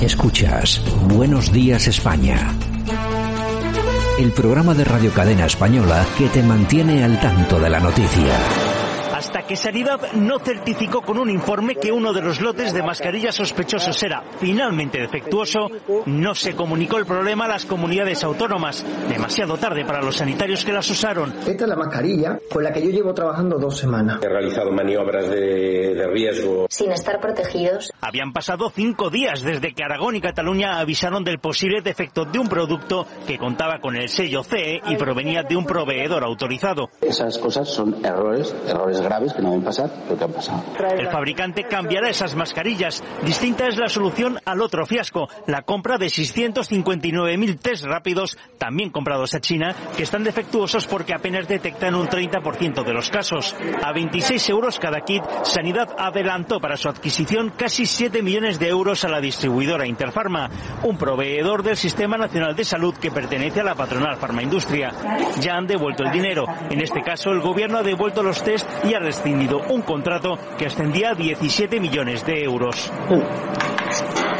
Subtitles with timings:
[0.00, 2.54] Escuchas Buenos Días España.
[4.18, 8.67] El programa de Radio Cadena Española que te mantiene al tanto de la noticia
[9.48, 14.00] que Sanidad no certificó con un informe que uno de los lotes de mascarillas sospechosos
[14.02, 15.70] era finalmente defectuoso,
[16.04, 20.72] no se comunicó el problema a las comunidades autónomas, demasiado tarde para los sanitarios que
[20.74, 21.32] las usaron.
[21.46, 24.20] Esta es la mascarilla con la que yo llevo trabajando dos semanas.
[24.22, 26.66] He realizado maniobras de, de riesgo.
[26.68, 27.90] Sin estar protegidos.
[28.02, 32.48] Habían pasado cinco días desde que Aragón y Cataluña avisaron del posible defecto de un
[32.48, 36.90] producto que contaba con el sello CE y provenía de un proveedor autorizado.
[37.00, 39.88] Esas cosas son errores, errores graves que no deben pasar,
[40.18, 40.64] que han pasado.
[40.98, 43.04] El fabricante cambiará esas mascarillas.
[43.24, 49.34] Distinta es la solución al otro fiasco, la compra de 659.000 test rápidos, también comprados
[49.34, 53.54] a China, que están defectuosos porque apenas detectan un 30% de los casos.
[53.80, 59.04] A 26 euros cada kit, Sanidad adelantó para su adquisición casi 7 millones de euros
[59.04, 60.50] a la distribuidora Interpharma,
[60.82, 64.90] un proveedor del Sistema Nacional de Salud que pertenece a la patronal Farmaindustria.
[65.40, 66.44] Ya han devuelto el dinero.
[66.70, 68.98] En este caso, el gobierno ha devuelto los test y ha
[69.28, 72.90] rescindido un contrato que ascendía a 17 millones de euros.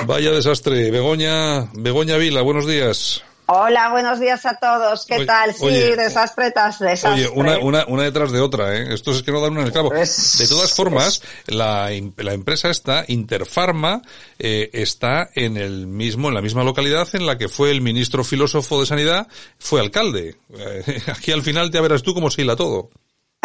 [0.06, 0.90] Vaya desastre.
[0.90, 3.22] Begoña, Begoña Vila, buenos días.
[3.50, 5.06] Hola, buenos días a todos.
[5.06, 5.54] ¿Qué Oye, tal?
[5.54, 7.26] Sí, oye, desastre tras desastre.
[7.26, 8.92] Oye, una, una, una detrás de otra, ¿eh?
[8.94, 9.94] Esto es que no dan una en el clavo.
[9.94, 14.02] Es- De todas formas, la, la empresa esta, Interpharma,
[14.38, 18.22] eh, está en el mismo, en la misma localidad en la que fue el ministro
[18.22, 19.28] filósofo de Sanidad,
[19.58, 20.36] fue alcalde.
[20.54, 22.90] Eh, aquí al final ya verás tú cómo se hila todo.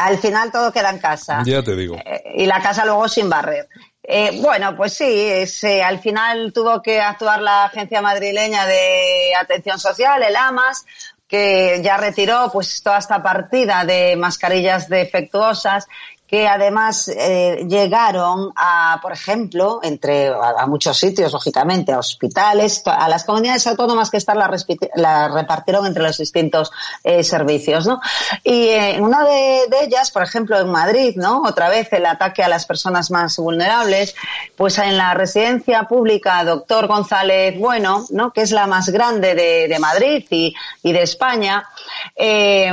[0.04, 1.44] Al final todo queda en casa.
[1.46, 1.96] Ya te digo.
[1.96, 3.70] Eh, y la casa luego sin barrer.
[4.04, 9.34] Eh, bueno, pues sí, es, eh, al final tuvo que actuar la Agencia Madrileña de
[9.40, 10.86] Atención Social, el AMAS,
[11.26, 15.88] que ya retiró pues toda esta partida de mascarillas defectuosas
[16.34, 23.08] que además eh, llegaron a, por ejemplo, entre a, muchos sitios, lógicamente, a hospitales, a
[23.08, 26.72] las comunidades autónomas que están la, respi- la repartieron entre los distintos
[27.04, 28.02] eh, servicios, ¿no?
[28.44, 31.44] Y eh, en una de, de ellas, por ejemplo, en Madrid, ¿no?
[31.44, 34.16] Otra vez el ataque a las personas más vulnerables,
[34.56, 38.34] pues en la residencia pública Doctor González Bueno, ¿no?
[38.34, 41.70] Que es la más grande de, de Madrid y, y de España,
[42.16, 42.72] eh,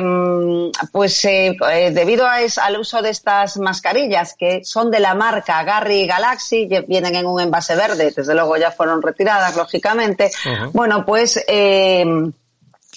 [0.93, 5.15] pues eh, eh, debido a es- al uso de estas mascarillas que son de la
[5.15, 10.31] marca Garry Galaxy, vienen en un envase verde, desde luego ya fueron retiradas, lógicamente.
[10.73, 12.05] Bueno, pues eh,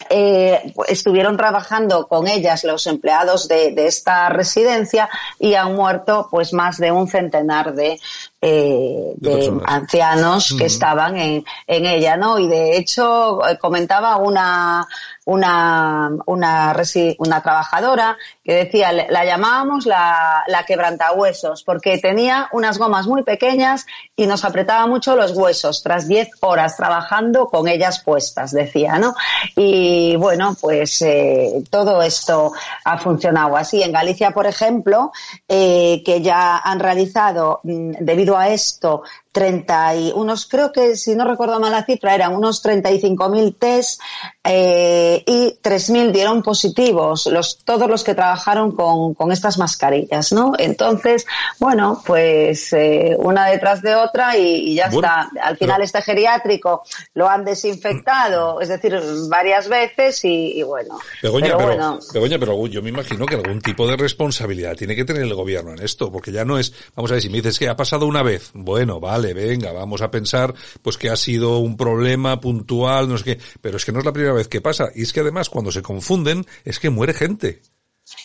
[0.10, 5.08] eh, estuvieron trabajando con ellas los empleados de, de esta residencia
[5.40, 8.00] y han muerto pues más de un centenar de,
[8.46, 12.40] eh, De ancianos que estaban en, en ella, ¿no?
[12.40, 14.86] Y de hecho eh, comentaba una
[15.26, 16.76] una una,
[17.18, 23.86] una trabajadora que decía la llamábamos la, la quebrantahuesos porque tenía unas gomas muy pequeñas
[24.18, 29.16] y nos apretaba mucho los huesos tras 10 horas trabajando con ellas puestas, decía, ¿no?
[29.56, 32.52] Y bueno, pues eh, todo esto
[32.84, 33.82] ha funcionado así.
[33.82, 35.12] En Galicia, por ejemplo,
[35.48, 41.16] eh, que ya han realizado, mm, debido a esto, 30 y unos, creo que si
[41.16, 44.00] no recuerdo mal la cifra, eran unos 35.000 test
[44.44, 50.54] eh, y 3.000 dieron positivos, los, todos los que trabajaron con, con estas mascarillas, ¿no?
[50.58, 51.26] Entonces,
[51.60, 55.30] bueno, pues eh, una detrás de otra y, y ya Bueno, está.
[55.42, 56.84] Al final este geriátrico
[57.16, 61.00] lo han desinfectado, es decir, varias veces y, y bueno.
[61.22, 64.96] Begoña, pero pero, bueno, Begoña, pero yo me imagino que algún tipo de responsabilidad tiene
[64.96, 67.38] que tener el gobierno en esto, porque ya no es, vamos a ver, si me
[67.38, 71.16] dices que ha pasado una vez, bueno, vale, venga, vamos a pensar, pues que ha
[71.16, 74.50] sido un problema puntual, no sé qué, pero es que no es la primera vez
[74.50, 77.62] que pasa, y es que además cuando se confunden, es que muere gente.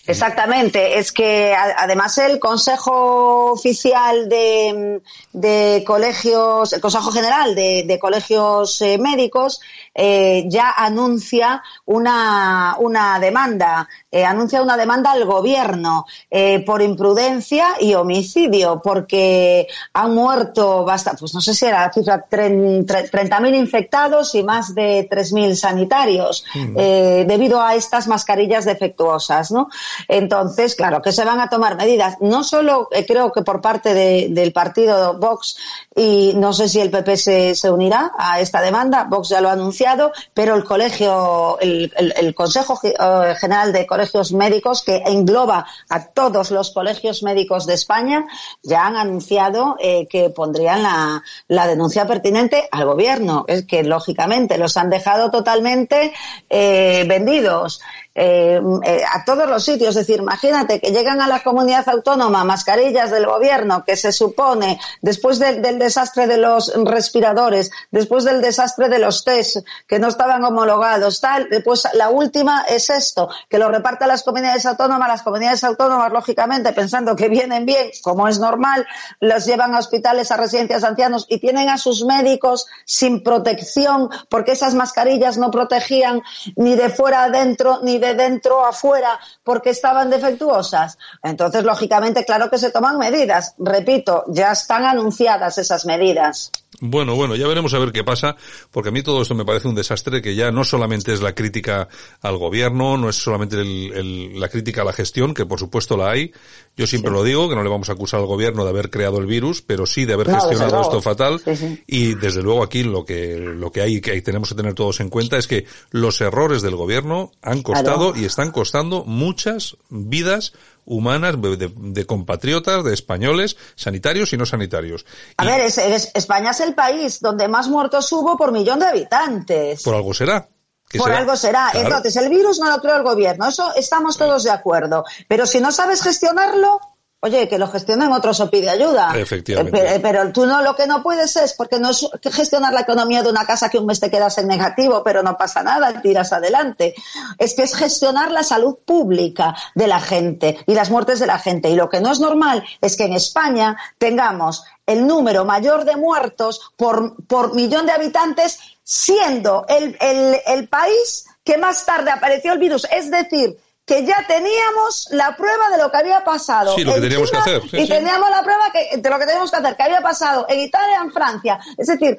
[0.07, 7.99] Exactamente, es que además el Consejo Oficial de, de Colegios, el Consejo General de, de
[7.99, 9.61] Colegios eh, Médicos
[9.95, 17.75] eh, ya anuncia una, una demanda, eh, anuncia una demanda al gobierno eh, por imprudencia
[17.79, 23.11] y homicidio, porque han muerto, basta, pues no sé si era la cifra, tren- tre-
[23.11, 26.77] 30.000 infectados y más de 3.000 sanitarios Mm.
[26.79, 29.69] eh, debido a estas mascarillas defectuosas, ¿no?
[30.07, 33.95] Entonces, claro, que se van a tomar medidas, no solo eh, creo que por parte
[33.95, 35.57] de- del partido Vox
[35.95, 39.53] y no sé si el PP se, unirá a esta demanda, Vox ya lo ha
[39.53, 41.93] anunciado, pero el colegio, el,
[42.35, 48.27] Consejo eh, General de Colegios Médicos, que engloba a todos los colegios médicos de España,
[48.63, 53.45] ya han anunciado eh, que pondrían la, denuncia pertinente al gobierno.
[53.49, 56.13] Es que, lógicamente, los han dejado totalmente
[56.49, 57.81] vendidos.
[58.21, 59.91] Eh, eh, a todos los sitios.
[59.91, 64.81] Es decir, imagínate que llegan a la comunidad autónoma mascarillas del gobierno que se supone,
[65.03, 70.43] después del desastre de los respiradores, después del desastre de los test que no estaban
[70.43, 75.63] homologados, tal, pues la última es esto, que lo reparta las comunidades autónomas, las comunidades
[75.63, 78.85] autónomas, lógicamente, pensando que vienen bien, como es normal,
[79.21, 84.11] los llevan a hospitales, a residencias de ancianos y tienen a sus médicos sin protección,
[84.29, 86.23] porque esas mascarillas no protegían
[86.57, 90.99] ni de fuera adentro, ni de dentro afuera, porque estaban defectuosas.
[91.23, 93.55] Entonces, lógicamente, claro que se toman medidas.
[93.59, 96.51] Repito, ya están anunciadas esas medidas.
[96.81, 98.37] Bueno, bueno, ya veremos a ver qué pasa,
[98.71, 101.35] porque a mí todo esto me parece un desastre que ya no solamente es la
[101.35, 101.89] crítica
[102.21, 106.31] al gobierno, no es solamente la crítica a la gestión, que por supuesto la hay.
[106.77, 109.19] Yo siempre lo digo, que no le vamos a acusar al gobierno de haber creado
[109.19, 111.41] el virus, pero sí de haber gestionado esto fatal.
[111.87, 115.09] Y desde luego aquí lo que, lo que hay que tenemos que tener todos en
[115.09, 120.53] cuenta es que los errores del gobierno han costado y están costando muchas vidas
[120.89, 125.05] humanas de, compatriotas, de españoles, sanitarios y no sanitarios.
[125.37, 129.83] A ver, España es el país donde más muertos hubo por millón de habitantes.
[129.83, 130.49] Por algo será.
[130.97, 131.71] Por algo será.
[131.75, 135.05] Entonces, el virus no lo creó el gobierno, eso estamos todos de acuerdo.
[135.29, 136.81] Pero si no sabes gestionarlo,
[137.21, 139.13] Oye, que lo gestionen otros o pide ayuda.
[139.17, 139.97] Efectivamente.
[139.97, 143.25] Eh, pero, tú no, lo que no puedes es, porque no es gestionar la economía
[143.25, 146.33] de una casa que un mes te quedas en negativo, pero no pasa nada, tiras
[146.33, 146.95] adelante.
[147.37, 151.41] Es que es gestionar la salud pública de la gente y las muertes de la
[151.41, 151.69] gente.
[151.69, 155.97] Y lo que no es normal es que en España tengamos el número mayor de
[155.97, 162.53] muertos por, por millón de habitantes, siendo el, el, el país que más tarde apareció
[162.53, 162.87] el virus.
[162.93, 166.75] Es decir, que ya teníamos la prueba de lo que había pasado.
[166.77, 167.63] Sí, lo que teníamos que hacer.
[167.73, 170.61] y teníamos la prueba que, de lo que teníamos que hacer, que había pasado en
[170.61, 171.59] Italia, en Francia.
[171.77, 172.19] Es decir,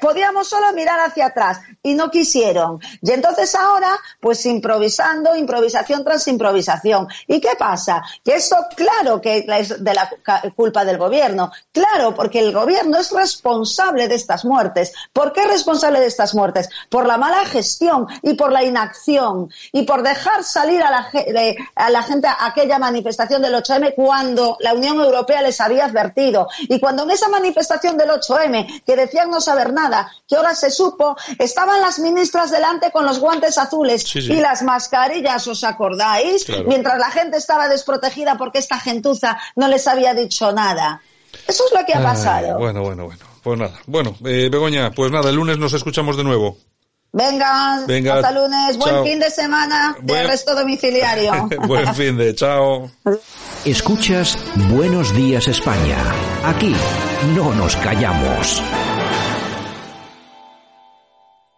[0.00, 2.80] podíamos solo mirar hacia atrás y no quisieron.
[3.02, 7.08] Y entonces ahora, pues improvisando, improvisación tras improvisación.
[7.26, 8.02] ¿Y qué pasa?
[8.24, 10.08] Que esto, claro que es de la
[10.56, 11.52] culpa del gobierno.
[11.72, 14.94] Claro, porque el gobierno es responsable de estas muertes.
[15.12, 16.70] ¿Por qué es responsable de estas muertes?
[16.88, 21.10] Por la mala gestión y por la inacción y por dejar salir a la,
[21.74, 26.48] a la gente a aquella manifestación del 8M cuando la Unión Europea les había advertido.
[26.60, 30.70] Y cuando en esa manifestación del 8M, que decían no saber nada, que ahora se
[30.70, 36.46] supo, estaban las ministras delante con los guantes azules y las mascarillas, ¿os acordáis?
[36.66, 41.00] Mientras la gente estaba desprotegida porque esta gentuza no les había dicho nada.
[41.46, 42.58] Eso es lo que ha pasado.
[42.58, 43.24] bueno, bueno, bueno.
[43.42, 43.78] Pues nada.
[43.86, 46.58] Bueno, eh, Begoña, pues nada, el lunes nos escuchamos de nuevo.
[47.16, 48.76] Venga, hasta lunes.
[48.76, 51.48] Buen fin de semana de resto domiciliario.
[51.66, 52.90] Buen fin de, chao.
[53.64, 54.38] Escuchas
[54.70, 55.96] Buenos Días España.
[56.44, 56.74] Aquí
[57.34, 58.62] no nos callamos.